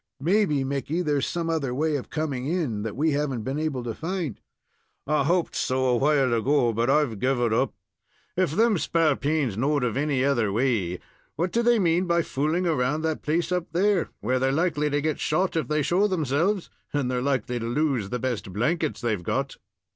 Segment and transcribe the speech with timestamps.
[0.19, 3.93] "Maybe, Mickey, there's some other way of coming in, that we haven't been able to
[3.93, 4.39] find."
[5.05, 7.75] "I hoped so a while ago, but I've guv it up.
[8.35, 10.97] If them spalpeens knowed of any other way,
[11.35, 15.01] what do they mean by fooling around that place up there, where they're likely to
[15.03, 19.21] get shot if they show themselves, and they're likely to lose the best blankets they've
[19.21, 19.57] got?"